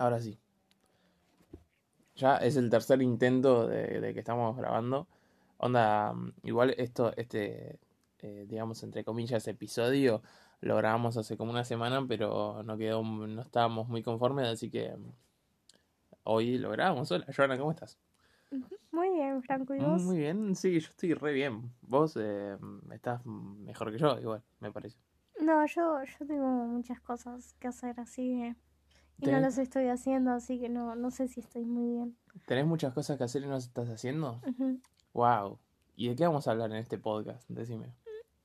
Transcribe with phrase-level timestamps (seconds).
[0.00, 0.38] Ahora sí.
[2.16, 5.06] Ya es el tercer intento de, que estamos grabando.
[5.58, 7.78] Onda, mm, igual esto, este,
[8.20, 10.22] eh, digamos, entre comillas, episodio,
[10.62, 14.96] lo grabamos hace como una semana, pero no quedó, no estábamos muy conformes, así que
[14.96, 15.12] mm,
[16.24, 17.12] hoy lo grabamos.
[17.12, 17.98] Hola, Joana, ¿cómo estás?
[18.92, 20.00] Muy bien, Franco, ¿y vos?
[20.00, 21.70] Muy bien, sí, yo estoy re bien.
[21.82, 22.56] Vos eh,
[22.90, 24.96] estás mejor que yo, igual, me parece.
[25.38, 28.54] No, yo, yo tengo muchas cosas que hacer, así
[29.20, 32.16] y no las estoy haciendo, así que no, no sé si estoy muy bien.
[32.46, 34.40] ¿Tenés muchas cosas que hacer y no las estás haciendo?
[35.12, 35.58] Wow.
[35.96, 37.48] ¿Y de qué vamos a hablar en este podcast?
[37.48, 37.92] Decime.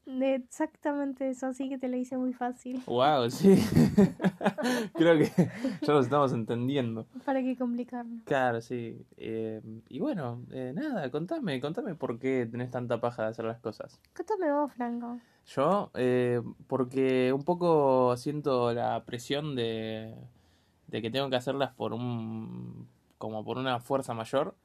[0.06, 2.82] De exactamente eso, así que te lo hice muy fácil.
[2.86, 3.56] Wow, sí.
[4.94, 5.32] Creo que
[5.82, 7.08] ya lo estamos entendiendo.
[7.26, 8.22] ¿Para qué complicarlo?
[8.26, 9.04] Claro, sí.
[9.18, 13.60] Eh, y bueno, eh, nada, contame, contame por qué tenés tanta paja de hacer las
[13.60, 14.00] cosas.
[14.16, 15.20] Contame vos, Franco.
[15.48, 20.14] Yo, eh, porque un poco siento la presión de,
[20.96, 24.56] de que tengo que hacerlas por un, como por una fuerza mayor.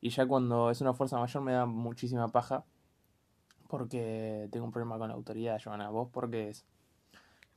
[0.00, 2.64] Y ya cuando es una fuerza mayor me da muchísima paja
[3.68, 5.90] porque tengo un problema con la autoridad, Joana.
[5.90, 6.64] ¿Vos por qué es?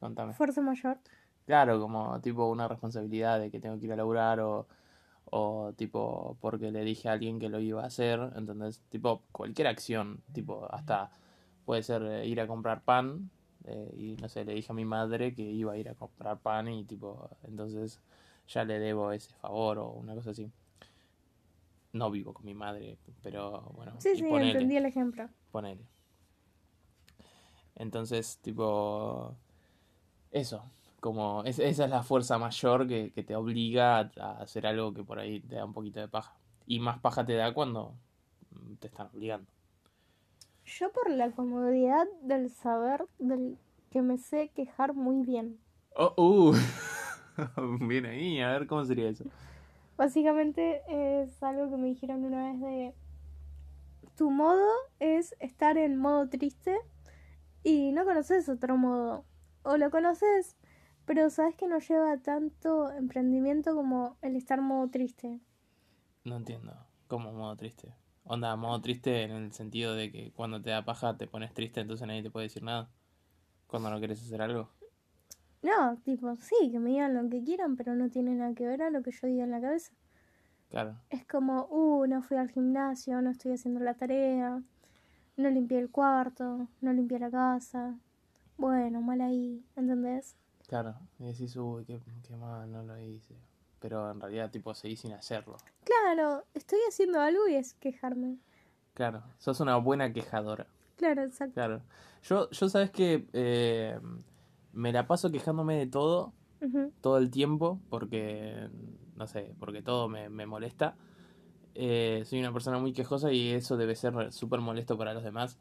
[0.01, 0.33] Contame.
[0.33, 0.97] Fuerza mayor.
[1.45, 4.67] Claro, como tipo una responsabilidad de que tengo que ir a laburar o,
[5.23, 9.67] o tipo porque le dije a alguien que lo iba a hacer, entonces tipo cualquier
[9.67, 11.11] acción, tipo hasta
[11.63, 13.29] puede ser eh, ir a comprar pan
[13.67, 16.39] eh, y no sé, le dije a mi madre que iba a ir a comprar
[16.39, 17.99] pan y tipo, entonces
[18.47, 20.49] ya le debo ese favor o una cosa así.
[21.93, 23.93] No vivo con mi madre, pero bueno.
[23.99, 25.29] Sí, sí, entendí el ejemplo.
[25.51, 25.85] Ponele.
[27.75, 29.35] Entonces, tipo,
[30.31, 30.63] eso,
[30.99, 35.41] como esa es la fuerza mayor que, te obliga a, hacer algo que por ahí
[35.41, 36.35] te da un poquito de paja.
[36.65, 37.95] Y más paja te da cuando
[38.79, 39.51] te están obligando.
[40.67, 43.57] Yo por la comodidad del saber del
[43.89, 45.57] que me sé quejar muy bien.
[45.95, 46.55] Oh, uh.
[47.87, 49.23] bien ahí, a ver cómo sería eso.
[49.95, 52.93] Básicamente es algo que me dijeron una vez de
[54.17, 54.67] tu modo
[54.99, 56.77] es estar en modo triste
[57.63, 59.23] y no conoces otro modo.
[59.63, 60.57] O lo conoces,
[61.05, 65.39] pero sabes que no lleva tanto emprendimiento como el estar modo triste.
[66.25, 66.73] No entiendo.
[67.07, 67.93] ¿Cómo modo triste?
[68.29, 71.79] Onda, modo triste en el sentido de que cuando te da paja te pones triste,
[71.79, 72.89] entonces nadie te puede decir nada.
[73.67, 74.69] Cuando no quieres hacer algo.
[75.61, 78.81] No, tipo, sí, que me digan lo que quieran, pero no tiene nada que ver
[78.81, 79.93] a lo que yo diga en la cabeza.
[80.69, 80.97] Claro.
[81.09, 84.61] Es como, uh, no fui al gimnasio, no estoy haciendo la tarea,
[85.37, 87.97] no limpié el cuarto, no limpié la casa.
[88.57, 90.35] Bueno, mal ahí, ¿entendés?
[90.67, 93.35] Claro, y decís, uy, qué, qué mal, no lo hice.
[93.79, 95.57] Pero en realidad, tipo, seguí sin hacerlo.
[95.83, 98.37] Claro, estoy haciendo algo y es quejarme.
[98.93, 100.67] Claro, sos una buena quejadora.
[100.95, 101.53] Claro, exacto.
[101.53, 101.81] Claro.
[102.23, 103.99] Yo, yo sabes que eh,
[104.73, 106.33] me la paso quejándome de todo,
[107.01, 108.69] todo el tiempo, porque,
[109.15, 110.95] no sé, porque todo me, me molesta.
[111.75, 115.59] Eh, soy una persona muy quejosa y eso debe ser súper molesto para los demás.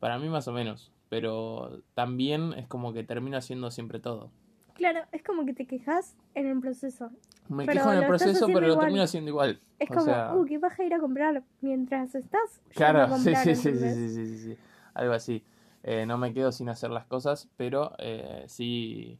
[0.00, 4.30] Para mí más o menos, pero también es como que termino haciendo siempre todo.
[4.74, 7.10] Claro, es como que te quejas en el proceso.
[7.48, 9.60] Me quejo en el proceso, pero lo termino haciendo igual.
[9.78, 12.60] Es como, uh, ¿qué vas a ir a comprar mientras estás?
[12.70, 14.56] Claro, sí, sí, sí, sí, sí, sí,
[14.94, 15.42] algo así.
[15.82, 19.18] Eh, no me quedo sin hacer las cosas, pero eh, sí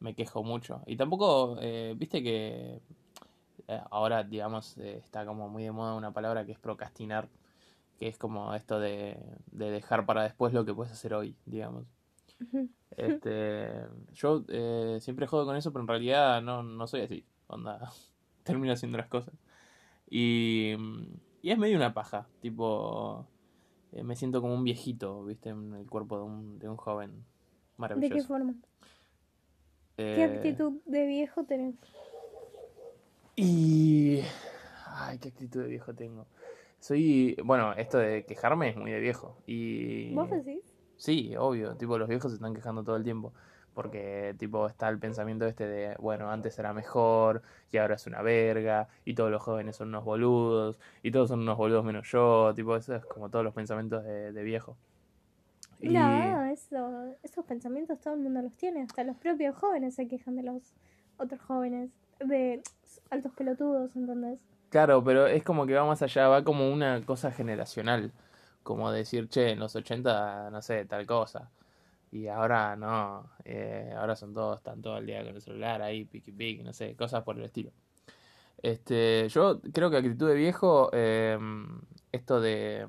[0.00, 0.82] me quejo mucho.
[0.86, 2.80] Y tampoco, eh, viste que
[3.66, 7.28] eh, ahora, digamos, eh, está como muy de moda una palabra que es procrastinar,
[7.98, 9.18] que es como esto de,
[9.50, 11.84] de dejar para después lo que puedes hacer hoy, digamos.
[12.96, 13.68] Este,
[14.14, 17.24] yo eh, siempre juego con eso, pero en realidad no, no soy así.
[17.48, 17.92] Onda,
[18.44, 19.34] termino haciendo las cosas.
[20.08, 20.74] Y,
[21.42, 23.26] y es medio una paja, tipo,
[23.92, 27.24] me siento como un viejito, viste, en el cuerpo de un, de un joven
[27.76, 28.14] maravilloso.
[28.14, 28.54] ¿De qué forma?
[29.96, 31.74] ¿Qué actitud de viejo tenés?
[33.34, 34.20] Y.
[34.86, 36.26] Ay, qué actitud de viejo tengo.
[36.78, 37.36] Soy.
[37.44, 39.36] Bueno, esto de quejarme es muy de viejo.
[39.46, 40.14] Y.
[40.14, 40.60] ¿Vos decís?
[40.96, 41.76] Sí, obvio.
[41.76, 43.32] Tipo, los viejos se están quejando todo el tiempo.
[43.78, 48.22] Porque, tipo, está el pensamiento este de, bueno, antes era mejor y ahora es una
[48.22, 48.88] verga.
[49.04, 50.80] Y todos los jóvenes son unos boludos.
[51.04, 52.52] Y todos son unos boludos menos yo.
[52.56, 54.76] Tipo, eso es como todos los pensamientos de, de viejo.
[55.80, 58.82] No, eso, esos pensamientos todo el mundo los tiene.
[58.82, 60.74] Hasta los propios jóvenes se quejan de los
[61.16, 61.90] otros jóvenes.
[62.18, 62.60] De
[63.10, 64.40] altos pelotudos, ¿entendés?
[64.70, 68.10] Claro, pero es como que va más allá, va como una cosa generacional.
[68.64, 71.48] Como decir, che, en los 80, no sé, tal cosa.
[72.10, 76.04] Y ahora no, eh, ahora son todos, están todo el día con el celular ahí,
[76.04, 77.72] piqui piqui, no sé, cosas por el estilo.
[78.62, 81.38] Este, yo creo que actitud de viejo, eh,
[82.12, 82.86] esto de,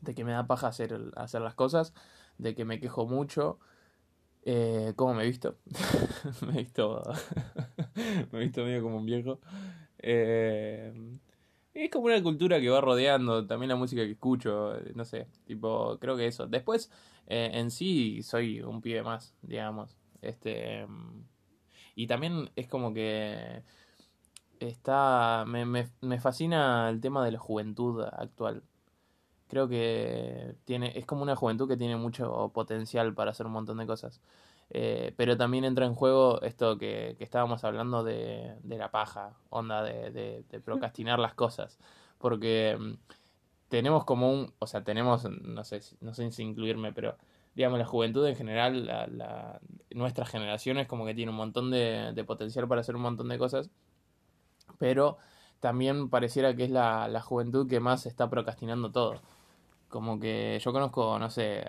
[0.00, 1.92] de que me da paja hacer, hacer las cosas,
[2.38, 3.58] de que me quejo mucho,
[4.42, 5.58] eh, ¿Cómo me he visto?
[6.46, 7.02] me he visto
[8.32, 9.40] me he visto medio como un viejo.
[9.98, 10.92] Eh,
[11.74, 15.26] es como una cultura que va rodeando también la música que escucho, eh, no sé,
[15.46, 16.46] tipo, creo que eso.
[16.46, 16.90] Después,
[17.26, 19.96] eh, en sí, soy un pibe más, digamos.
[20.22, 20.86] Este,
[21.94, 23.62] y también es como que
[24.60, 28.62] está, me, me, me fascina el tema de la juventud actual.
[29.48, 33.78] Creo que tiene, es como una juventud que tiene mucho potencial para hacer un montón
[33.78, 34.20] de cosas.
[34.70, 39.82] Eh, pero también entra en juego esto que, estábamos hablando de, de la paja, onda
[39.82, 41.78] de, de, de procrastinar las cosas.
[42.18, 42.92] Porque mm,
[43.68, 47.16] tenemos como un, o sea, tenemos, no sé, no sé si incluirme, pero
[47.54, 51.70] digamos, la juventud en general, la, la, nuestra generación es como que tiene un montón
[51.70, 53.70] de, de potencial para hacer un montón de cosas,
[54.78, 55.18] pero
[55.60, 59.20] también pareciera que es la juventud que más está procrastinando todo.
[59.88, 61.64] Como que yo conozco, no sé,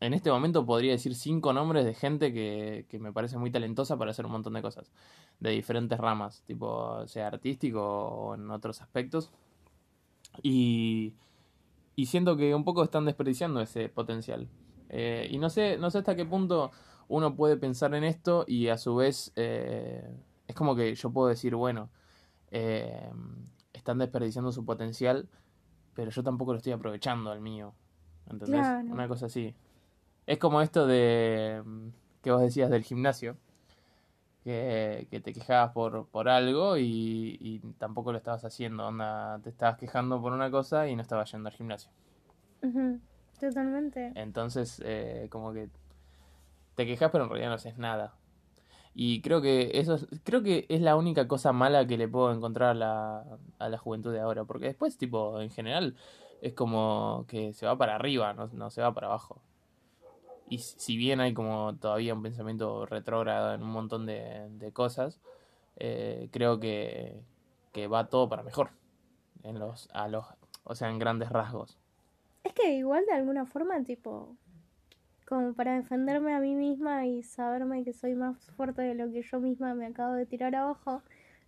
[0.00, 3.98] en este momento podría decir cinco nombres de gente que, que me parece muy talentosa
[3.98, 4.90] para hacer un montón de cosas,
[5.38, 9.30] de diferentes ramas, tipo, sea artístico o en otros aspectos.
[10.42, 11.14] Y,
[11.96, 14.48] y siento que un poco están desperdiciando ese potencial.
[14.88, 16.70] Eh, y no sé, no sé hasta qué punto
[17.08, 20.02] uno puede pensar en esto y a su vez eh,
[20.46, 21.90] es como que yo puedo decir, bueno,
[22.50, 23.10] eh,
[23.72, 25.28] están desperdiciando su potencial,
[25.94, 27.74] pero yo tampoco lo estoy aprovechando al mío.
[28.30, 28.60] ¿Entendés?
[28.60, 28.88] Claro.
[28.92, 29.54] Una cosa así.
[30.30, 31.88] Es como esto de mm,
[32.22, 33.36] que vos decías del gimnasio,
[34.44, 38.86] que, que te quejabas por, por algo y, y tampoco lo estabas haciendo.
[38.86, 41.90] Onda, te estabas quejando por una cosa y no estabas yendo al gimnasio.
[43.40, 44.12] Totalmente.
[44.14, 45.68] Entonces, eh, como que
[46.76, 48.14] te quejas, pero en realidad no haces nada.
[48.94, 52.32] Y creo que eso es, creo que es la única cosa mala que le puedo
[52.32, 53.24] encontrar a la,
[53.58, 54.44] a la juventud de ahora.
[54.44, 55.96] Porque después, tipo, en general,
[56.40, 59.42] es como que se va para arriba, no, no se va para abajo.
[60.50, 65.20] Y si bien hay como todavía un pensamiento retrógrado en un montón de, de cosas,
[65.76, 67.22] eh, creo que,
[67.72, 68.70] que va todo para mejor.
[69.44, 70.26] En los, a los,
[70.64, 71.78] o sea, en grandes rasgos.
[72.44, 74.36] Es que igual de alguna forma, tipo,
[75.26, 79.22] como para defenderme a mí misma y saberme que soy más fuerte de lo que
[79.22, 81.02] yo misma me acabo de tirar abajo,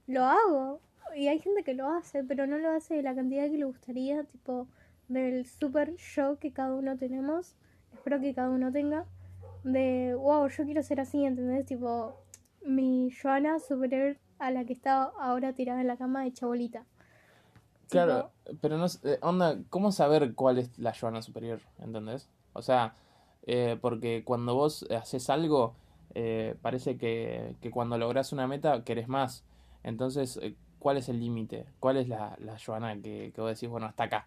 [0.06, 0.81] lo hago.
[1.16, 3.64] Y hay gente que lo hace, pero no lo hace de la cantidad que le
[3.64, 4.69] gustaría, tipo,
[5.08, 7.56] del super yo que cada uno tenemos.
[7.92, 9.04] Espero que cada uno tenga.
[9.64, 11.66] De, wow, yo quiero ser así, ¿entendés?
[11.66, 12.16] Tipo,
[12.64, 16.84] mi Joana superior a la que está ahora tirada en la cama de chabolita.
[17.88, 18.30] Claro,
[18.60, 21.60] pero no, eh, onda, ¿cómo saber cuál es la Joana superior?
[21.78, 22.28] ¿Entendés?
[22.54, 22.94] O sea,
[23.46, 25.74] eh, porque cuando vos haces algo,
[26.14, 29.44] eh, parece que, que cuando lográs una meta querés más.
[29.82, 31.66] Entonces, eh, ¿cuál es el límite?
[31.80, 34.26] ¿Cuál es la, la Joana que, que vos decís, bueno, hasta acá?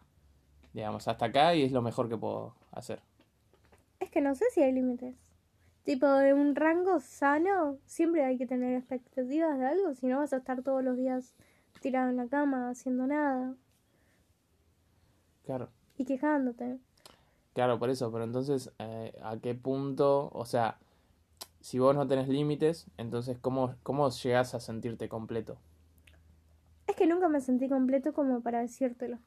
[0.73, 3.01] Digamos, hasta acá y es lo mejor que puedo hacer.
[4.15, 5.15] Que no sé si hay límites.
[5.83, 10.33] Tipo, de un rango sano, siempre hay que tener expectativas de algo, si no vas
[10.33, 11.35] a estar todos los días
[11.81, 13.55] tirado en la cama haciendo nada
[15.45, 16.79] Claro, y quejándote.
[17.53, 20.29] claro, por eso, pero entonces, eh, ¿a qué punto?
[20.33, 20.77] O sea,
[21.61, 25.57] si vos no tenés límites, entonces, ¿cómo, cómo llegás a sentirte completo?
[26.87, 29.19] Es que nunca me sentí completo como para decírtelo.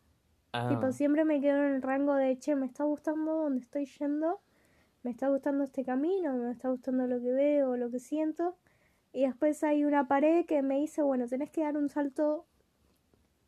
[0.52, 3.86] Ah, Tipo, siempre me quedo en el rango de, che, me está gustando donde estoy
[3.86, 4.40] yendo,
[5.02, 8.56] me está gustando este camino, me está gustando lo que veo, lo que siento.
[9.12, 12.46] Y después hay una pared que me dice, bueno, tenés que dar un salto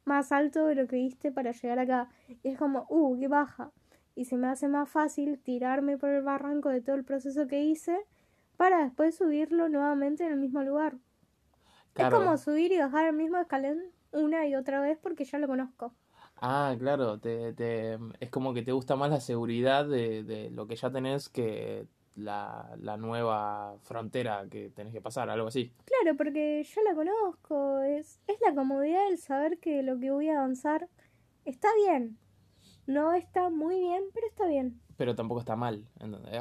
[0.05, 2.09] más alto de lo que diste para llegar acá.
[2.43, 3.73] Y es como, uh, qué baja.
[4.15, 7.63] Y se me hace más fácil tirarme por el barranco de todo el proceso que
[7.63, 7.97] hice
[8.57, 10.97] para después subirlo nuevamente en el mismo lugar.
[11.95, 12.17] claro.
[12.17, 13.81] Es como subir y bajar el mismo escalón
[14.13, 15.95] una y otra vez porque ya lo conozco.
[16.41, 20.67] Ah, claro, te, te, es como que te gusta más la seguridad de, de lo
[20.67, 25.73] que ya tenés que la, la nueva frontera que tenés que pasar, algo así.
[25.85, 30.29] Claro, porque yo la conozco, es, es la comodidad del saber que lo que voy
[30.29, 30.89] a avanzar
[31.45, 32.17] está bien.
[32.87, 34.81] No está muy bien, pero está bien.
[34.97, 35.85] Pero tampoco está mal.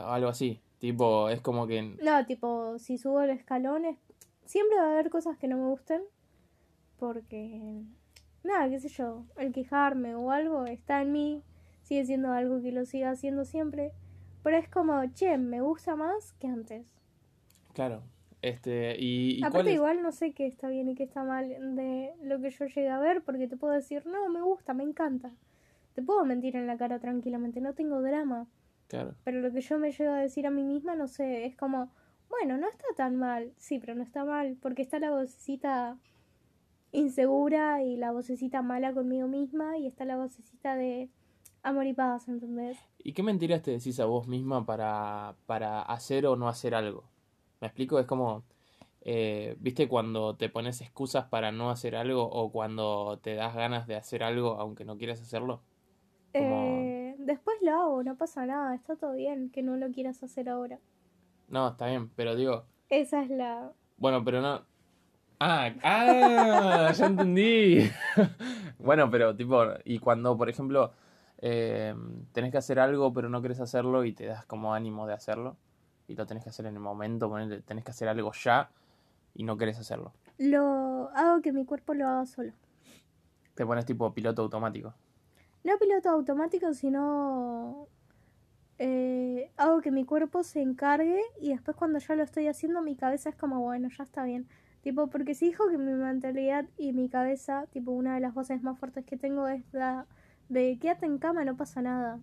[0.06, 0.62] Algo así.
[0.80, 1.82] Tipo, es como que...
[2.02, 3.98] No, tipo, si subo el escalón, es-
[4.46, 6.02] siempre va a haber cosas que no me gusten.
[6.98, 7.82] Porque,
[8.44, 11.44] nada, qué sé yo, el quejarme o algo está en mí,
[11.84, 13.92] sigue siendo algo que lo siga haciendo siempre.
[14.44, 16.86] Pero es como, che, me gusta más que antes.
[17.74, 18.04] Claro.
[18.42, 22.14] Este, y, y Aparte igual no sé qué está bien y qué está mal de
[22.24, 25.32] lo que yo llegué a ver, porque te puedo decir, no, me gusta, me encanta.
[25.94, 28.48] Te puedo mentir en la cara tranquilamente, no tengo drama.
[28.88, 31.56] Claro, Pero lo que yo me llego a decir a mí misma, no sé, es
[31.56, 31.92] como,
[32.30, 33.52] bueno, no está tan mal.
[33.58, 35.98] Sí, pero no está mal, porque está la vocecita
[36.92, 41.10] insegura y la vocecita mala conmigo misma y está la vocecita de
[41.64, 42.78] amor y paz, ¿entendés?
[43.04, 47.04] ¿Y qué mentiras te decís a vos misma para, para hacer o no hacer algo?
[47.62, 48.00] ¿Me explico?
[48.00, 48.44] Es como
[49.02, 53.88] eh, ¿viste cuando te pones excusas para no hacer algo o cuando te das ganas
[53.88, 55.62] de hacer algo aunque no quieras hacerlo?
[56.34, 60.22] Como- Eh, después lo hago, no pasa nada, está todo bien que no lo quieras
[60.24, 60.80] hacer ahora.
[61.48, 63.72] No, está bien, pero digo, Esa es la...
[63.98, 64.62] bueno, pero no...
[65.40, 67.90] Ah, ah, ya entendí.
[68.80, 70.94] Bueno, pero tipo, y cuando, por ejemplo,
[71.38, 71.94] eh,
[72.32, 75.58] tenés que hacer algo pero no querés hacerlo y te das como ánimo de hacerlo
[76.08, 77.32] y lo tenés que hacer en el momento,
[77.66, 78.70] tenés que hacer algo ya
[79.34, 80.14] y no querés hacerlo.
[80.38, 82.54] Lo hago que mi cuerpo lo haga solo.
[83.54, 84.94] Te pones tipo piloto automático.
[85.64, 87.88] No piloto automático, sino
[88.78, 92.96] eh, hago que mi cuerpo se encargue y después cuando ya lo estoy haciendo mi
[92.96, 94.48] cabeza es como, bueno, ya está bien.
[94.82, 98.64] Tipo, porque si dijo que mi mentalidad y mi cabeza, tipo, una de las voces
[98.64, 100.06] más fuertes que tengo es la
[100.48, 102.20] de quédate en cama, no pasa nada.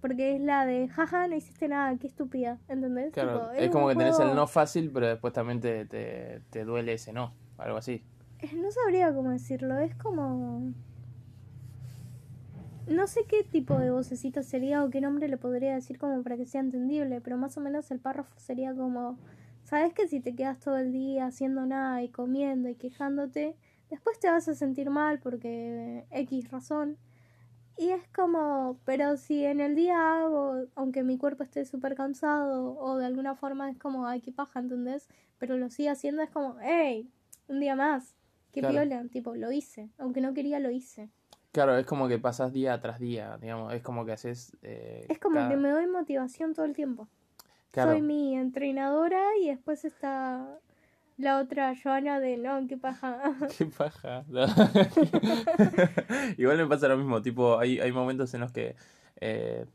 [0.00, 3.12] Porque es la de, jaja, no hiciste nada, qué estúpida, ¿entendés?
[3.12, 6.64] Claro, Tipo, es como que tenés el no fácil, pero después también te, te, te
[6.64, 8.04] duele ese no, algo así.
[8.54, 10.72] No sabría cómo decirlo, es como...
[12.86, 16.36] No sé qué tipo de vocecita sería o qué nombre le podría decir como para
[16.36, 19.18] que sea entendible, pero más o menos el párrafo sería como...
[19.68, 23.54] Sabes que si te quedas todo el día haciendo nada y comiendo y quejándote,
[23.90, 26.96] después te vas a sentir mal porque X razón.
[27.76, 32.78] Y es como, pero si en el día hago, aunque mi cuerpo esté súper cansado
[32.78, 35.06] o de alguna forma es como, ay, qué paja, ¿entendés?
[35.36, 37.10] Pero lo sigue haciendo, es como, hey,
[37.46, 38.14] un día más.
[38.52, 39.08] Qué Claro.
[39.10, 39.90] tipo, lo hice.
[39.98, 41.10] Aunque no quería, lo hice.
[41.52, 44.56] Claro, es como que pasas día tras día, digamos, es como que haces...
[44.62, 47.06] eh, Es como cada- que me doy motivación todo el tiempo.
[47.70, 50.58] Claro, Soy mi entrenadora y después está
[51.18, 53.34] la otra Joana de, no, qué paja.
[53.58, 54.24] qué paja.
[54.28, 54.46] No.
[56.38, 58.76] Igual me pasa lo mismo, tipo, hay, hay momentos en los que
[59.20, 59.66] eh,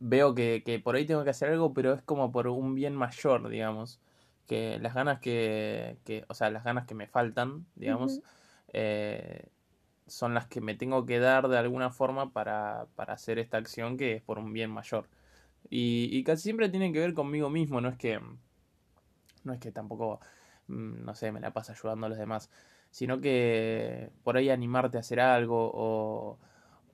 [0.00, 2.94] veo que, que por ahí tengo que hacer algo, pero es como por un bien
[2.96, 4.00] mayor, digamos.
[4.46, 8.20] Que las ganas que, que o sea, las ganas que me faltan, digamos,
[8.72, 9.46] eh,
[10.06, 13.96] son las que me tengo que dar de alguna forma para, para hacer esta acción
[13.96, 15.06] que es por un bien mayor.
[15.70, 18.20] Y, y casi siempre tiene que ver conmigo mismo, no es que,
[19.44, 20.20] no es que tampoco,
[20.68, 22.50] mm, no sé, me la pasa ayudando a los demás,
[22.90, 26.38] sino que por ahí animarte a hacer algo o,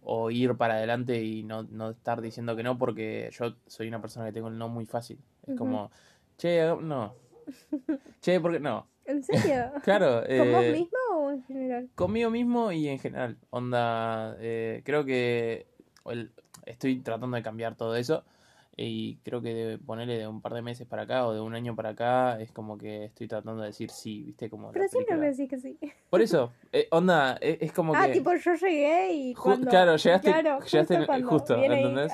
[0.03, 4.01] o ir para adelante y no, no estar diciendo que no, porque yo soy una
[4.01, 5.19] persona que tengo el no muy fácil.
[5.47, 5.91] Es como,
[6.37, 7.15] che, no.
[8.21, 8.87] Che, porque no.
[9.05, 9.71] ¿En serio?
[9.83, 10.23] Claro.
[10.27, 11.91] ¿Con vos eh, mismo o en general?
[11.95, 13.37] Conmigo mismo y en general.
[13.51, 15.67] Onda, eh, creo que
[16.07, 16.33] el-
[16.65, 18.25] estoy tratando de cambiar todo eso.
[18.77, 21.55] Y creo que de ponerle de un par de meses para acá o de un
[21.55, 24.51] año para acá es como que estoy tratando de decir sí, ¿viste?
[24.51, 25.79] Como Pero siempre me decís que sí.
[26.11, 28.15] Por eso, eh, onda, eh, es como Ah, que...
[28.15, 29.71] tipo, yo llegué y cuando...
[29.71, 31.83] claro, llegaste- Claro, llegaste cuando justo, viene ahí.
[31.85, 32.13] ¿entendés?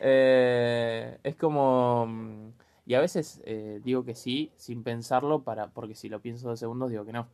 [0.00, 2.06] Eh, es como...
[2.06, 2.50] mm,
[2.86, 6.58] Y a veces eh, digo que sí sin pensarlo para porque si lo pienso dos
[6.58, 7.28] segundos digo que no.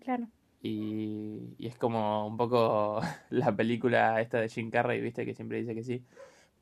[0.00, 0.26] Claro.
[0.62, 5.58] Y, y es como un poco la película esta de Jim Carrey, viste, que siempre
[5.58, 6.02] dice que sí,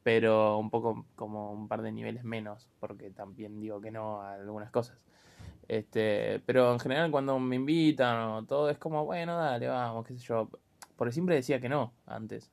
[0.03, 4.35] pero un poco como un par de niveles menos, porque también digo que no a
[4.35, 4.99] algunas cosas.
[5.69, 10.15] Este, pero en general cuando me invitan o todo es como, bueno, dale, vamos, qué
[10.15, 10.51] sé yo.
[10.97, 12.51] Porque siempre decía que no antes.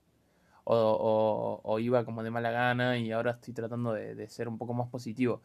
[0.65, 4.47] O, o, o iba como de mala gana y ahora estoy tratando de, de ser
[4.47, 5.41] un poco más positivo.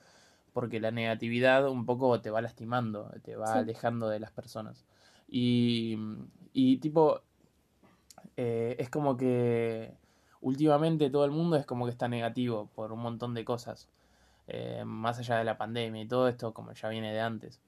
[0.53, 3.59] Porque la negatividad un poco te va lastimando, te va Sí.
[3.61, 4.85] alejando de las personas.
[5.29, 5.97] Y,
[6.53, 7.23] y tipo,
[8.37, 9.95] eh, es como que
[10.43, 13.89] últimamente todo el mundo es como que está negativo por un montón de cosas.
[14.49, 17.61] Eh, más allá de la pandemia y todo esto, como ya viene de antes.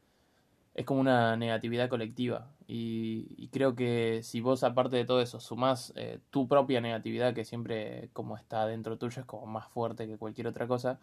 [0.75, 2.49] Es como una negatividad colectiva.
[2.67, 7.45] Y, creo que si vos, aparte de todo eso, sumás eh, tu propia negatividad, que
[7.45, 10.99] siempre como está dentro tuyo, es como más fuerte que cualquier otra cosa,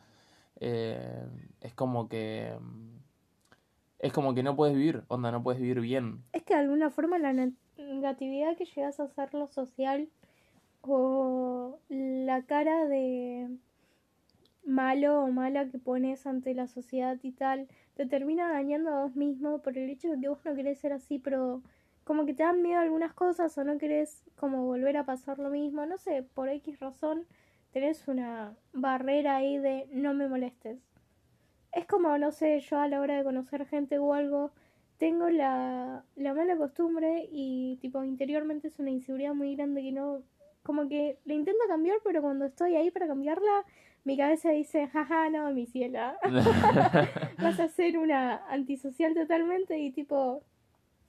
[0.60, 1.26] eh,
[1.62, 2.54] es como que...
[2.60, 2.98] mm,
[4.00, 6.24] Es como que no puedes vivir, onda, no puedes vivir bien.
[6.34, 10.10] Es que de alguna forma la ne- negatividad que llegas a hacer lo social
[10.82, 13.50] o la cara de
[14.64, 19.16] malo o mala que pones ante la sociedad y tal, te termina dañando a vos
[19.16, 21.62] mismo por el hecho de que vos no querés ser así, pero
[22.04, 25.50] como que te dan miedo algunas cosas o no querés como volver a pasar lo
[25.50, 27.26] mismo, no sé, por X razón
[27.72, 30.80] tenés una barrera ahí de no me molestes.
[31.72, 34.52] Es como, no sé, yo a la hora de conocer gente o algo,
[34.98, 40.22] tengo la, la mala costumbre y tipo interiormente es una inseguridad muy grande que no,
[40.64, 43.66] como que la intento cambiar, pero cuando estoy ahí para cambiarla,
[44.04, 46.18] mi cabeza dice, jaja, no, mi ciela,
[47.42, 50.44] vas a ser una antisocial totalmente y tipo,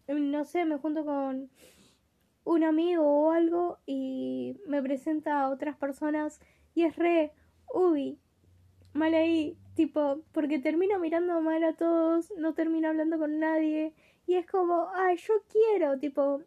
[0.09, 1.51] no sé, me junto con
[2.45, 6.41] un amigo o algo y me presenta a otras personas
[6.75, 7.33] y es re,
[7.73, 8.19] uy,
[8.93, 13.95] mal ahí, tipo, porque termino mirando mal a todos, no termino hablando con nadie,
[14.27, 16.43] y es como, ay, yo quiero, tipo,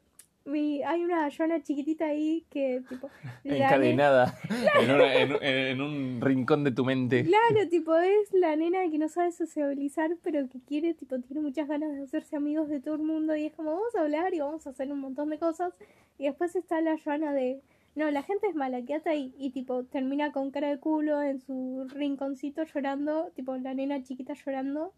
[0.46, 3.10] mi, hay una Joana chiquitita ahí que, tipo,
[3.44, 4.40] la Encadenada
[4.82, 7.24] en, una- en- en un rincón de tu mente.
[7.26, 11.68] Claro, tipo, es la nena que no sabe sociabilizar, pero que quiere, tipo, tiene muchas
[11.68, 13.36] ganas de hacerse amigos de todo el mundo.
[13.36, 15.74] Y es como, vamos a hablar y vamos a hacer un montón de cosas.
[16.18, 17.60] Y después está la Joana de,
[17.96, 19.34] no, la gente es mala, quédate ahí.
[19.38, 24.34] Y, tipo, termina con cara de culo en su rinconcito llorando, tipo, la nena chiquita
[24.34, 24.94] llorando.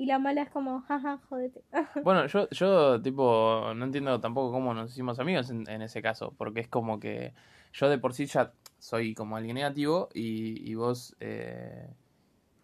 [0.00, 1.62] Y la mala es como, jaja, jodete.
[2.04, 6.32] Bueno, yo, yo tipo, no entiendo tampoco cómo nos hicimos amigos en, en ese caso,
[6.38, 7.34] porque es como que
[7.74, 11.86] yo de por sí ya soy como alguien negativo y, y vos eh,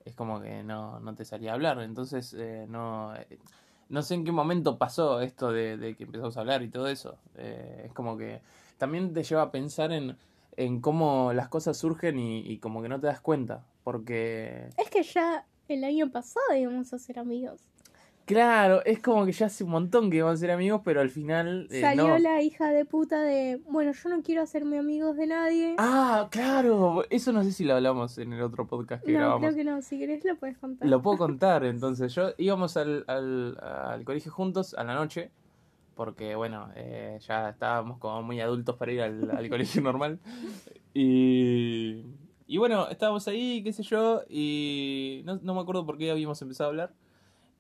[0.07, 3.39] es como que no, no te salía a hablar, entonces eh, no, eh,
[3.91, 6.89] no sé en qué momento pasó esto de, de que empezamos a hablar y todo
[6.89, 7.19] eso.
[7.35, 8.41] Eh, es como que
[8.79, 10.17] también te lleva a pensar en,
[10.57, 14.71] en cómo las cosas surgen y, y como que no te das cuenta, porque...
[14.79, 17.61] es que ya el año pasado íbamos a ser amigos.
[18.27, 21.11] Claro, es como que ya hace un montón que vamos a ser amigos, pero al
[21.11, 22.19] final eh, Salió no.
[22.19, 25.77] la hija de puta de, bueno, yo no quiero hacerme amigos de nadie.
[25.79, 29.41] Ah, claro, eso no sé si lo hablamos en el otro podcast que no, grabamos.
[29.43, 29.81] creo que no.
[29.81, 30.89] Si querés lo puedes contar.
[30.89, 35.31] Lo puedo contar, entonces yo íbamos al, al, al colegio juntos a la noche,
[35.95, 40.19] porque bueno, eh, ya estábamos como muy adultos para ir al, al colegio normal.
[40.99, 42.07] Y,
[42.47, 46.41] y bueno, estábamos ahí, qué sé yo, y no, no me acuerdo por qué habíamos
[46.43, 46.95] empezado a hablar.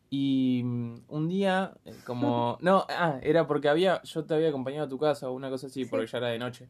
[0.09, 2.59] Y mm, un día, eh, como...
[2.62, 5.66] No, ah, era porque había yo te había acompañado a tu casa o una cosa
[5.66, 5.90] así, Sí.
[5.90, 6.69] porque ya era de noche.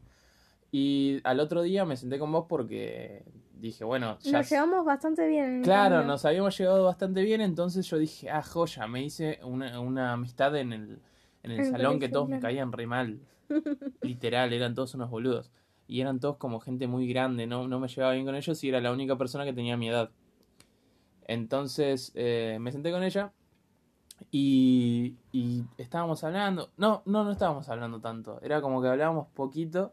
[0.72, 3.24] Y al otro día me senté con vos porque
[3.60, 4.38] dije, bueno, ya...
[4.38, 5.62] Nos llevamos bastante bien.
[5.62, 10.12] Claro, nos habíamos llevado bastante bien, entonces yo dije, ah, joya, me hice una, una
[10.14, 10.98] amistad en el,
[11.42, 13.20] en el salón que todos me caían re mal.
[14.02, 15.50] Literal, eran todos unos boludos.
[15.88, 18.68] Y eran todos como gente muy grande, no, no me llevaba bien con ellos y
[18.68, 20.10] era la única persona que tenía mi edad.
[21.26, 23.32] Entonces eh, me senté con ella
[24.30, 26.70] y, y estábamos hablando.
[26.76, 28.40] No, no, no estábamos hablando tanto.
[28.42, 29.92] Era como que hablábamos poquito.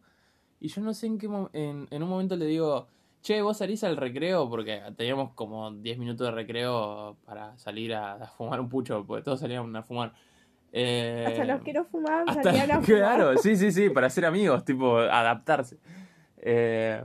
[0.59, 2.87] Y yo no sé en qué en, en un momento le digo,
[3.21, 8.13] che, vos salís al recreo, porque teníamos como 10 minutos de recreo para salir a,
[8.13, 10.13] a fumar un pucho, porque todos salían a fumar.
[10.75, 12.85] Eh, Hasta los que no fumaban salían a fumar.
[12.99, 15.77] claro, sí, sí, sí, para ser amigos, tipo, adaptarse.
[16.37, 17.03] Eh,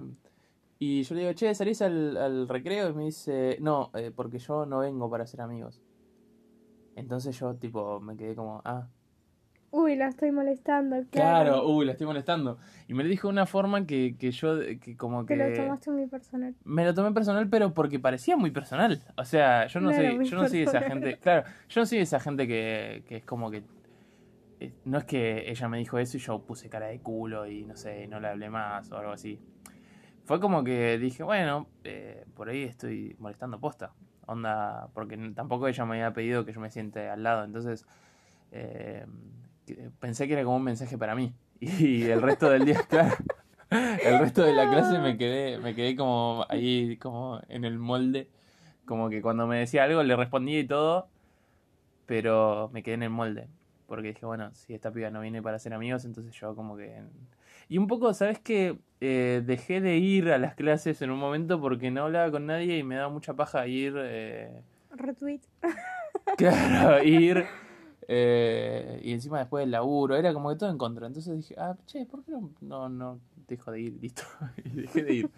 [0.78, 2.88] y yo le digo, che, ¿salís al, al recreo?
[2.88, 5.82] Y me dice, no, eh, porque yo no vengo para ser amigos.
[6.96, 8.88] Entonces yo, tipo, me quedé como, ah,
[9.70, 10.96] Uy, la estoy molestando.
[11.10, 11.68] claro, Claro.
[11.68, 12.58] uy, la estoy molestando.
[12.88, 15.50] Y me lo dijo de una forma que, que yo, que como Te que...
[15.50, 16.54] lo tomaste muy personal.
[16.64, 19.02] Me lo tomé personal, pero porque parecía muy personal.
[19.16, 21.18] O sea, yo no soy, yo no soy esa gente.
[21.18, 23.62] Claro, yo no soy esa gente que, que es como que.
[24.60, 27.64] eh, No es que ella me dijo eso y yo puse cara de culo y
[27.66, 29.38] no sé, no le hablé más o algo así.
[30.24, 33.92] Fue como que dije, bueno, eh, por ahí estoy molestando posta.
[34.26, 37.44] Onda, porque tampoco ella me había pedido que yo me siente al lado.
[37.44, 37.86] Entonces,
[38.52, 39.06] eh,
[40.00, 41.32] pensé que era como un mensaje para mí.
[41.60, 43.16] Y el resto del día, claro.
[43.70, 48.28] El resto de la clase me quedé, me quedé como ahí, como en el molde.
[48.86, 51.08] Como que cuando me decía algo le respondía y todo,
[52.06, 53.48] pero me quedé en el molde.
[53.86, 57.02] Porque dije, bueno, si esta piba no viene para ser amigos, entonces yo como que...
[57.68, 58.78] Y un poco, ¿sabes qué?
[59.00, 62.78] Eh, dejé de ir a las clases en un momento porque no hablaba con nadie
[62.78, 63.94] y me daba mucha paja ir...
[63.98, 65.40] eh, Retweet.
[66.36, 67.46] Claro, ir.
[68.08, 71.06] Eh, y encima después del laburo, era como que todo en contra.
[71.06, 73.94] Entonces dije, ah, che, ¿por qué no, no, no dejo de ir?
[74.02, 74.22] Listo.
[74.64, 75.30] y dejé de ir.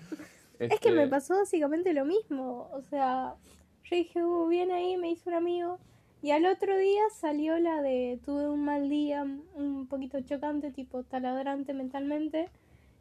[0.68, 2.70] Es que me Este, pasó básicamente lo mismo.
[2.72, 3.36] O sea,
[3.84, 5.80] yo dije, uh, bien ahí, me hizo un amigo.
[6.22, 11.02] Y al otro día salió la de tuve un mal día, un poquito chocante, tipo
[11.04, 12.50] taladrante mentalmente.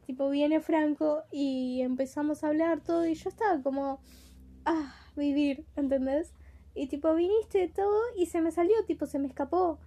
[0.05, 3.05] Tipo, viene Franco y empezamos a hablar todo.
[3.07, 4.01] Y yo estaba como,
[4.65, 6.33] ah, vivir, ¿entendés?
[6.79, 9.79] Y tipo, viniste todo y se me salió, tipo, se me escapó.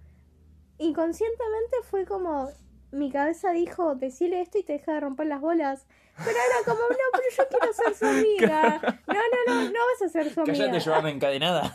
[0.77, 2.51] Inconscientemente fue como,
[2.91, 5.87] mi cabeza dijo, decile esto y te deja de romper las bolas.
[6.17, 8.99] Pero era como, no, pero yo quiero ser su amiga.
[9.07, 10.55] No, no, no, no vas a ser su amiga.
[10.55, 11.73] Cállate, Joana encadenada.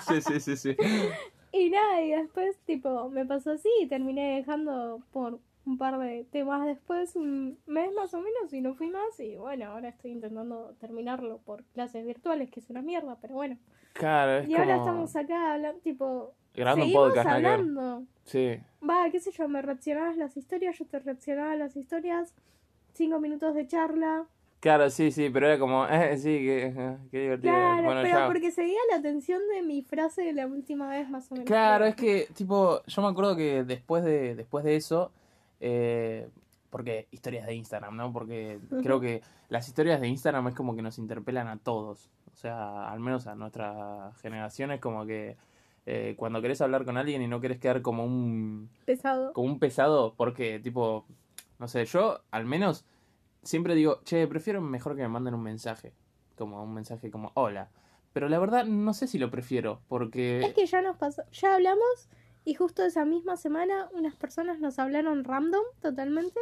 [0.08, 0.76] sí, sí, sí, sí.
[1.52, 6.24] Y nada, y después, tipo, me pasó así y terminé dejando por un par de
[6.24, 9.20] temas después, un mes más o menos, y no fui más.
[9.20, 13.58] Y bueno, ahora estoy intentando terminarlo por clases virtuales, que es una mierda, pero bueno.
[13.98, 18.02] Claro, es Y ahora estamos acá hablando, tipo, grabando un podcast, hablando.
[18.24, 18.58] Sí.
[18.88, 22.34] Va, qué sé yo, me reaccionabas las historias, yo te reaccionaba a las historias.
[22.94, 24.26] Cinco minutos de charla.
[24.60, 27.54] Claro, sí, sí, pero era como, eh, sí, qué, eh, qué divertido.
[27.54, 28.26] Claro, bueno, pero ya.
[28.26, 31.46] porque seguía la atención de mi frase de la última vez, más o menos.
[31.46, 35.12] Claro, es que, tipo, yo me acuerdo que después de, después de eso,
[35.60, 36.28] eh,
[36.70, 38.12] porque historias de Instagram, ¿no?
[38.12, 42.10] Porque creo que las historias de Instagram es como que nos interpelan a todos.
[42.36, 45.38] O sea, al menos a nuestra generación es como que
[45.86, 49.32] eh, cuando querés hablar con alguien y no querés quedar como un, Pesado.
[49.32, 51.06] como un pesado, porque tipo,
[51.58, 52.84] no sé, yo al menos
[53.42, 55.94] siempre digo, che, prefiero mejor que me manden un mensaje,
[56.36, 57.70] como un mensaje como, hola.
[58.12, 60.40] Pero la verdad no sé si lo prefiero, porque...
[60.40, 62.10] Es que ya nos pasó, ya hablamos
[62.44, 66.38] y justo esa misma semana unas personas nos hablaron random totalmente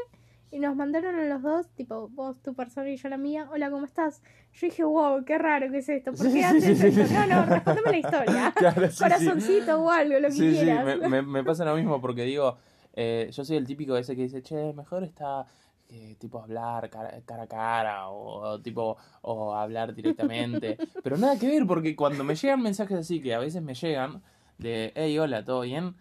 [0.54, 3.70] y nos mandaron a los dos, tipo vos, tu persona y yo la mía, hola,
[3.70, 4.22] ¿cómo estás?
[4.52, 7.06] Yo dije, wow, qué raro que es esto, ¿por qué haces sí, esto?
[7.06, 7.12] sí.
[7.12, 8.54] No, no, respóndeme la historia.
[8.56, 8.88] Claro.
[8.96, 10.84] Corazoncito o algo, lo que Sí, sí, quieras.
[10.84, 12.56] me, me, me pasa lo mismo porque digo,
[12.94, 15.44] eh, yo soy el típico ese que dice, che, mejor está
[15.88, 21.36] eh, tipo hablar cara, cara a cara o, o tipo o hablar directamente, pero nada
[21.38, 24.22] que ver porque cuando me llegan mensajes así que a veces me llegan
[24.58, 25.96] de, hey, hola, ¿todo bien?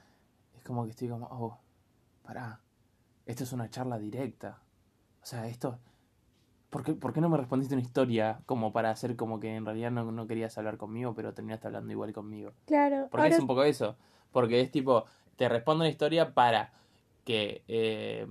[0.55, 1.57] Es como que estoy como, oh,
[2.23, 2.59] pará,
[3.25, 4.59] esto es una charla directa,
[5.21, 5.79] o sea, esto...
[6.69, 9.63] ¿Por qué, por qué no me respondiste una historia como para hacer como que en
[9.63, 12.53] realidad no, no querías hablar conmigo, pero terminaste hablando igual conmigo?
[12.65, 13.95] Claro, Porque ahora es un poco eso.
[14.31, 15.05] Porque es tipo,
[15.35, 16.73] te respondo una historia para
[17.25, 17.61] que.
[17.67, 18.25] eh,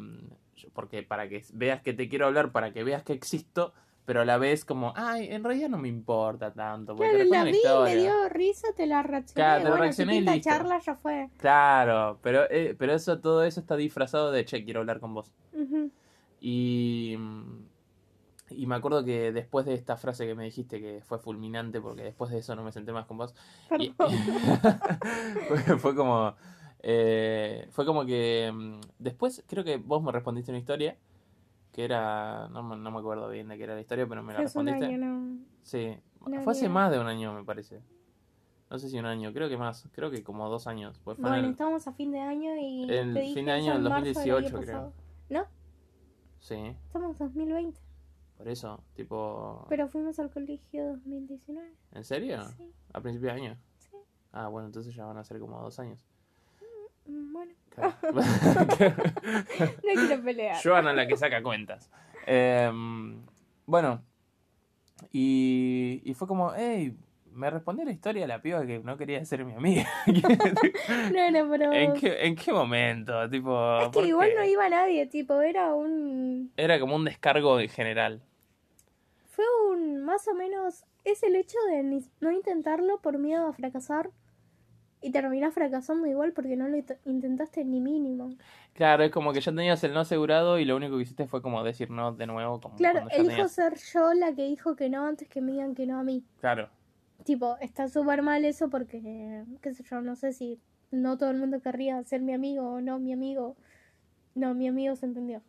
[0.72, 3.72] porque para que veas que te quiero hablar, para que veas que existo,
[4.04, 6.96] pero a la vez como, ay, en realidad no me importa tanto.
[6.96, 9.34] Porque Claro, la vi, me dio risa, te la reaccioné.
[9.34, 10.50] Claro, te bueno, reaccioné si y pinta listo.
[10.50, 11.28] charla ya fue.
[11.38, 15.32] Claro, pero, eh, pero eso, todo eso está disfrazado de che, quiero hablar con vos.
[16.40, 17.16] Y.
[18.50, 22.02] Y me acuerdo que después de esta frase que me dijiste que fue fulminante, porque
[22.02, 23.34] después de eso no me senté más con vos,
[23.78, 24.14] y- Perdón.
[25.48, 26.34] fue, fue como.
[26.82, 28.50] eh, fue como que.
[28.52, 30.96] mm, Después creo que vos me respondiste una historia.
[31.72, 32.48] Que era.
[32.48, 34.44] No, me- no me acuerdo bien de qué era la historia, pero me la un
[34.44, 34.84] respondiste.
[34.86, 35.38] año, no.
[35.62, 35.96] Sí.
[36.26, 37.82] No fue hace más de un año, me parece.
[38.70, 39.88] No sé si un año, creo que más.
[39.92, 41.00] Creo que como dos años.
[41.04, 44.04] Pues Bueno, el- estábamos a fin de año y El fin de año del marzo
[44.04, 44.92] del 2018 año creo.
[45.30, 45.46] ¿No?
[46.40, 47.80] Sí, Estamos en 2020.
[48.36, 48.80] por eso.
[48.94, 49.66] Tipo.
[49.68, 51.72] Pero fuimos al colegio 2019.
[51.92, 52.42] ¿En serio?
[52.56, 53.56] Sí, ¿A principio de año?
[53.78, 53.96] sí.
[54.32, 56.04] Ah, bueno, entonces ya van a ser como dos años.
[57.06, 57.61] Mm, Bueno, Claro.
[58.02, 58.22] no
[60.06, 60.56] quiero pelear.
[60.62, 61.90] Joana la que saca cuentas.
[62.26, 63.22] Em,
[63.66, 64.02] bueno,
[65.10, 66.96] y, y fue como, hey,
[67.32, 69.88] me respondió la historia la piba que no quería ser mi amiga.
[71.12, 71.72] No, no, pero.
[71.72, 73.28] ¿En qué, ¿En qué momento?
[73.30, 74.34] Tipo, Es ¿por que igual qué?
[74.36, 76.52] no iba nadie, tipo, era un.
[76.56, 78.22] Era como un descargo en general.
[79.30, 80.04] Fue un.
[80.04, 80.84] Más o menos.
[81.04, 84.10] Es el hecho de no intentarlo por miedo a fracasar.
[85.02, 88.30] Y terminás fracasando igual porque no lo int- intentaste ni mínimo.
[88.72, 91.42] Claro, es como que ya tenías el no asegurado y lo único que hiciste fue
[91.42, 92.60] como decir no de nuevo.
[92.60, 95.74] Como Claro, elijo tenías- ser yo la que dijo que no antes que me digan
[95.74, 96.24] que no a mí.
[96.40, 96.68] Claro,
[97.24, 100.58] Tipo, está súper mal eso porque, qué sé yo, no sé si
[100.90, 103.56] no todo el mundo querría ser mi amigo o no mi amigo.
[104.34, 105.42] No, mi amigo se entendió.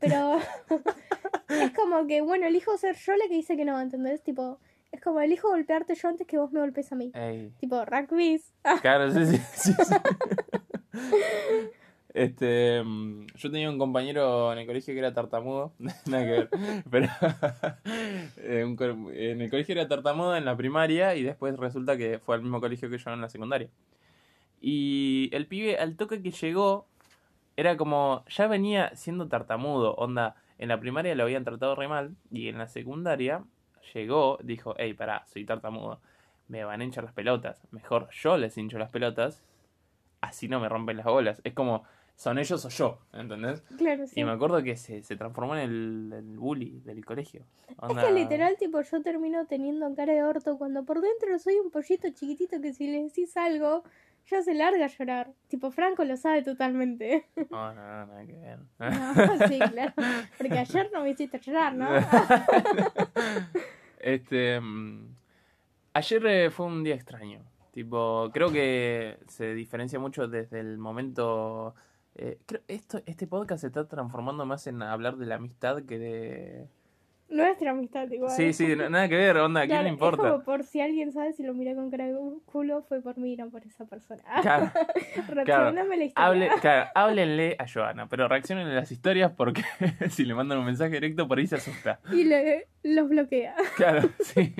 [0.00, 0.38] Pero
[1.48, 4.22] es como que, bueno, elijo ser yo la que dice que no, ¿entendés?
[4.22, 4.58] Tipo,
[4.94, 7.10] es como elijo golpearte yo antes que vos me golpes a mí.
[7.14, 7.52] ey.
[7.58, 8.40] Tipo, rugby.
[8.82, 9.94] Claro, sí, sí, sí, sí.
[12.14, 15.72] Este, mm, yo tenía un compañero en el colegio que era tartamudo,
[16.06, 16.48] nada que ver,
[16.88, 17.08] pero
[18.36, 22.42] eh, en el colegio era tartamudo en la primaria y después resulta que fue al
[22.42, 23.68] mismo colegio que yo en la secundaria.
[24.60, 26.86] Y el pibe al toque que llegó
[27.56, 32.14] era como, ya venía siendo tartamudo, onda, en la primaria lo habían tratado re mal
[32.30, 33.42] y en la secundaria
[33.92, 36.00] llegó, dijo, hey, pará, soy tartamudo
[36.48, 37.62] me van a hinchar las pelotas.
[37.70, 39.42] Mejor yo les hincho las pelotas,
[40.20, 41.40] así no me rompen las bolas.
[41.44, 41.84] Es como,
[42.16, 43.62] son ellos o yo, ¿entendés?
[43.78, 44.20] Claro, sí.
[44.20, 47.44] Y me acuerdo que se, se transformó en el, el bully del colegio.
[47.68, 51.70] Es que literal, tipo, yo termino teniendo cara de orto cuando por dentro soy un
[51.70, 53.84] pollito chiquitito que si le decís algo,
[54.26, 55.32] ya se larga a llorar.
[55.48, 57.26] Tipo, Franco lo sabe totalmente.
[57.50, 58.58] No, no, no, que ver.
[58.78, 59.92] No, sí, claro.
[60.38, 61.88] Porque ayer no me hiciste llorar, ¿no?
[64.00, 64.60] este.
[64.60, 65.14] mm,
[65.94, 67.40] Ayer eh, fue un día extraño.
[67.72, 71.74] Tipo, creo que se diferencia mucho desde el momento.
[72.16, 75.98] eh, creo, esto, este podcast se está transformando más en hablar de la amistad que
[75.98, 76.68] de.
[77.34, 78.30] Nuestra amistad igual.
[78.30, 80.22] Sí, sí, no- nada que ver, onda, ¿a quién Claro, le importa?
[80.22, 82.14] Es como por si alguien sabe si lo mira con cara de
[82.46, 84.22] culo, fue por mí, no por esa persona.
[84.42, 84.70] Claro,
[85.28, 86.26] Reaccioname la historia.
[86.26, 89.62] hable, claro, háblenle a Joana, pero reaccionen a las historias porque
[90.10, 92.00] si le mandan un mensaje directo por ahí se asusta.
[92.12, 93.54] Y le, los bloquea.
[93.76, 94.54] Claro, sí.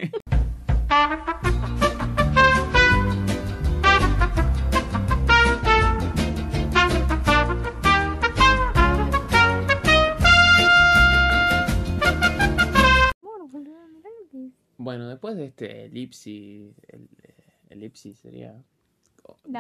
[15.15, 18.63] Después de este elipsis, el, eh, elipsis sería...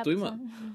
[0.02, 0.34] Tuvimos,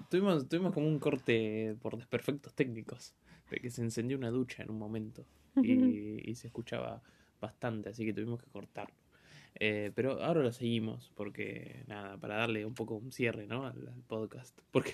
[0.10, 3.14] tuvimos, tuvimos como un corte por desperfectos técnicos,
[3.52, 5.72] de que se encendió una ducha en un momento y,
[6.30, 7.02] y se escuchaba
[7.40, 8.99] bastante, así que tuvimos que cortarlo.
[9.62, 13.66] Eh, pero ahora lo seguimos porque, nada, para darle un poco un cierre, ¿no?
[13.66, 14.58] Al, al podcast.
[14.72, 14.94] Porque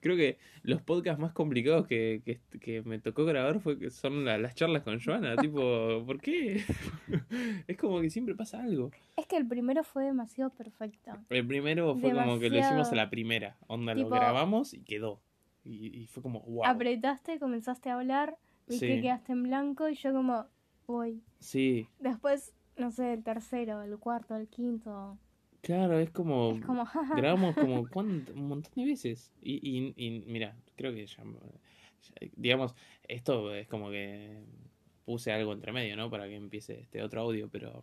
[0.00, 4.26] creo que los podcasts más complicados que, que, que me tocó grabar fue que son
[4.26, 5.36] la- las charlas con Joana.
[5.40, 6.62] tipo, ¿por qué?
[7.66, 8.90] es como que siempre pasa algo.
[9.16, 11.12] Es que el primero fue demasiado perfecto.
[11.30, 13.56] El primero fue como que lo hicimos a la primera.
[13.68, 15.20] Onda, Tipo- lo grabamos y quedó.
[15.64, 16.66] Y, y fue como, wow.
[16.66, 18.36] Apretaste, comenzaste a hablar,
[18.68, 18.86] vi Sí.
[18.86, 20.44] que quedaste en blanco y yo como,
[20.86, 21.22] voy.
[21.38, 25.18] Sí, Después, no sé, el tercero, el cuarto, el quinto.
[25.62, 26.52] claro, es como...
[26.56, 26.84] Es como.
[27.16, 29.32] Grabamos como cuánt- un montón de veces.
[29.40, 32.74] Y, y, y mira, creo que ya, ya- digamos,
[33.08, 34.42] esto es como que
[35.04, 36.10] puse algo entre medio, ¿no?
[36.10, 37.82] Para que empiece este otro audio, pero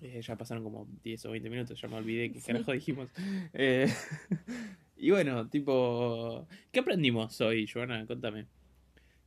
[0.00, 2.46] eh, ya pasaron como 10 o 20 minutos, ya me olvidé qué Sí.
[2.52, 3.10] carajo dijimos.
[3.54, 3.86] Eh,
[4.96, 8.06] y bueno, tipo, ¿qué aprendimos hoy, Joana?
[8.06, 8.46] Contame.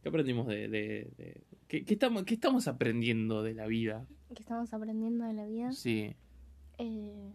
[0.01, 0.67] ¿Qué aprendimos de...
[0.67, 4.05] de, de- ¿qué, qué estamos, ¿Qué estamos aprendiendo de la vida?
[4.35, 5.71] Que estamos aprendiendo de la vida.
[5.71, 6.15] Sí.
[6.77, 7.31] Eh,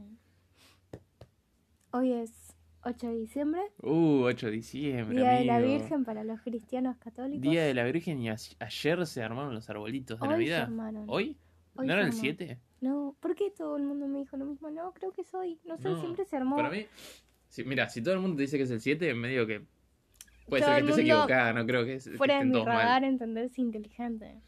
[1.93, 2.33] hoy es
[2.83, 5.17] 8 de diciembre, Uh, 8 de diciembre.
[5.19, 5.59] Día de la.
[5.61, 7.43] Virgen para los cristianos católicos.
[7.43, 10.63] Día de la Virgen y ayer se armaron los arbolitos de Hoy se Navidad.
[10.63, 11.05] armaron.
[11.09, 11.37] ¿Hoy?
[11.75, 12.21] Hoy ¿No era se el armó.
[12.21, 12.59] 7?
[12.81, 14.71] No, ¿por qué todo el mundo me dijo lo mismo?
[14.71, 15.59] No, creo que es hoy.
[15.65, 16.57] No sé, No, siempre se armó.
[16.57, 16.87] Para mí,
[17.49, 19.63] si, mira, si todo el mundo te dice que es el 7, medio que
[20.49, 22.67] puede Todo ser que estés equivocada, no creo que, es- Fuera de mi mal.
[22.67, 24.41] radar entenderse inteligente.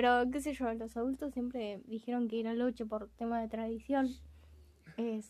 [0.00, 3.48] Pero, qué sé yo, los adultos siempre dijeron que era el 8 por tema de
[3.48, 4.06] tradición.
[4.96, 5.28] Es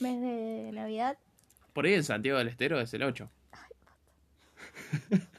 [0.00, 1.16] mes de Navidad.
[1.72, 3.30] Por ahí el Santiago del Estero es el 8.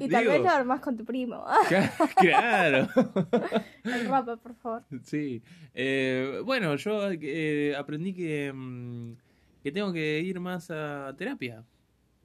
[0.00, 1.44] Y tal Digo- vez lo armás con tu primo.
[2.16, 2.88] claro.
[3.84, 4.84] el rapa, por favor.
[5.04, 5.42] Sí.
[5.74, 9.12] Eh, bueno, yo eh, aprendí que, mm,
[9.62, 11.62] que tengo que ir más a terapia.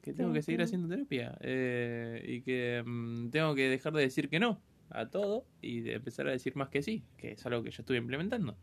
[0.03, 1.35] Que tengo que seguir haciendo terapia.
[1.41, 5.93] eh, y que mm, tengo que dejar de decir que no a todo y de
[5.95, 8.57] empezar a decir más que sí, que es algo que yo estuve implementando.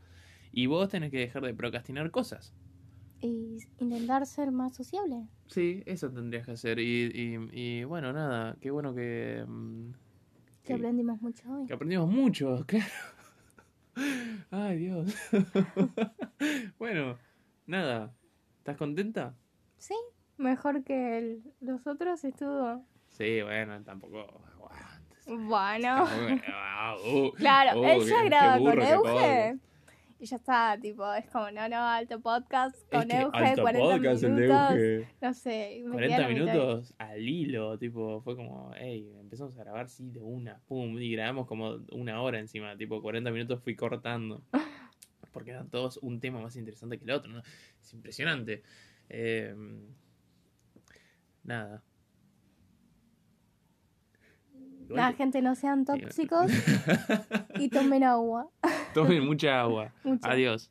[0.52, 2.54] Y vos tenés que dejar de procrastinar cosas.
[3.20, 5.26] Y intentar ser más sociable.
[5.48, 6.78] Sí, eso tendrías que hacer.
[6.78, 9.92] Y, y, y bueno, nada, qué bueno que, mm,
[10.62, 11.66] Que que, aprendimos mucho hoy.
[11.66, 12.86] que aprendimos mucho, claro.
[14.50, 15.14] Ay, Dios.
[16.78, 17.18] bueno,
[17.66, 18.14] nada.
[18.58, 19.36] ¿Estás contenta?
[19.78, 19.94] Sí,
[20.40, 22.84] mejor que el- los otros estuvo.
[23.08, 24.40] Sí, bueno, tampoco.
[25.26, 26.06] Bueno.
[26.06, 29.58] Tampoco- Claro, Uh, él ya burro, con Euge.
[30.18, 33.88] Y ya está, tipo, es como, no, no, alto podcast con que Euge, alto 40
[33.96, 34.70] podcast el de minutos.
[34.76, 35.08] Euge.
[35.22, 36.44] No sé, me quedé a 40 la mitad.
[36.54, 41.10] minutos al hilo, tipo, fue como, hey, empezamos a grabar, sí, de una, pum, y
[41.12, 44.42] grabamos como una hora encima, tipo, 40 minutos fui cortando.
[45.32, 47.40] Porque eran todos un tema más interesante que el otro, ¿no?
[47.80, 48.62] Es impresionante.
[49.08, 49.54] Eh,
[51.44, 51.82] nada.
[54.84, 56.50] Igual La que- gente no sean tóxicos
[57.60, 58.48] y tomen agua.
[58.92, 59.92] Tomen mucha agua.
[60.04, 60.28] Mucha.
[60.30, 60.68] Adiós.